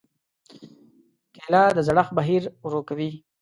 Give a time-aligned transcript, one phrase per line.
[1.35, 3.09] کېله د زړښت بهیر ورو کوي.